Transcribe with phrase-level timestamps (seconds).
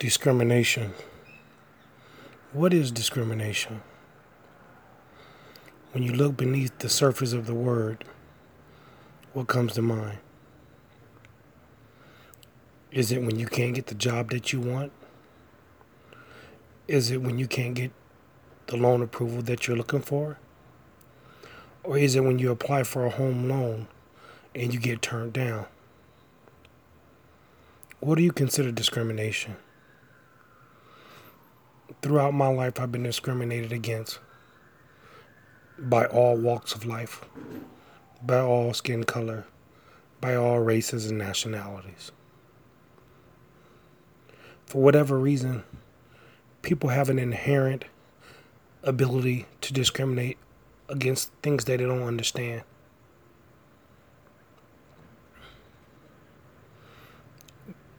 [0.00, 0.94] Discrimination.
[2.54, 3.82] What is discrimination?
[5.92, 8.06] When you look beneath the surface of the word,
[9.34, 10.16] what comes to mind?
[12.90, 14.90] Is it when you can't get the job that you want?
[16.88, 17.92] Is it when you can't get
[18.68, 20.38] the loan approval that you're looking for?
[21.84, 23.86] Or is it when you apply for a home loan
[24.54, 25.66] and you get turned down?
[28.00, 29.56] What do you consider discrimination?
[32.02, 34.18] Throughout my life, I've been discriminated against
[35.78, 37.24] by all walks of life,
[38.22, 39.44] by all skin color,
[40.20, 42.10] by all races and nationalities.
[44.64, 45.64] For whatever reason,
[46.62, 47.84] people have an inherent
[48.82, 50.38] ability to discriminate
[50.88, 52.62] against things that they don't understand.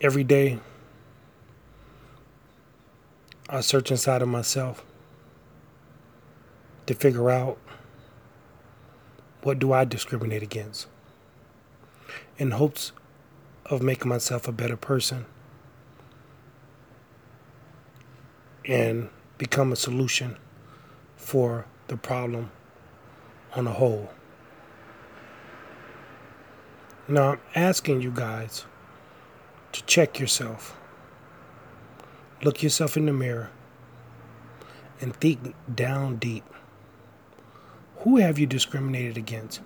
[0.00, 0.60] Every day,
[3.48, 4.84] I search inside of myself
[6.86, 7.58] to figure out
[9.42, 10.86] what do I discriminate against
[12.38, 12.92] in hopes
[13.66, 15.26] of making myself a better person
[18.64, 20.36] and become a solution
[21.16, 22.50] for the problem
[23.54, 24.10] on a whole.
[27.08, 28.64] Now, I'm asking you guys
[29.72, 30.78] to check yourself.
[32.44, 33.50] Look yourself in the mirror
[35.00, 36.44] and think down deep.
[37.98, 39.60] Who have you discriminated against?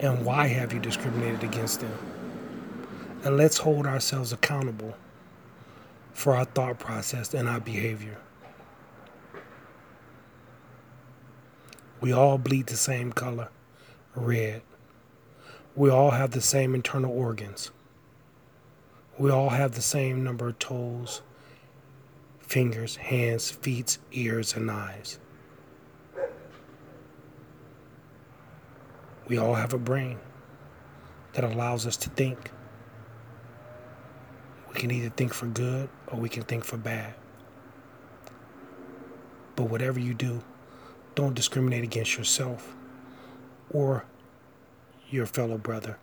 [0.00, 1.92] And why have you discriminated against them?
[3.24, 4.96] And let's hold ourselves accountable
[6.14, 8.16] for our thought process and our behavior.
[12.00, 13.48] We all bleed the same color,
[14.14, 14.62] red.
[15.74, 17.70] We all have the same internal organs.
[19.18, 21.22] We all have the same number of toes,
[22.48, 25.18] fingers, hands, feet, ears, and eyes.
[29.26, 30.18] We all have a brain
[31.34, 32.50] that allows us to think.
[34.72, 37.14] We can either think for good or we can think for bad.
[39.54, 40.42] But whatever you do,
[41.14, 42.74] don't discriminate against yourself
[43.70, 44.06] or
[45.10, 45.98] your fellow brother.